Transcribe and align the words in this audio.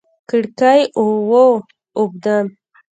کړکۍ 0.29 0.81
و 1.03 1.03
اوبدم 1.99 2.45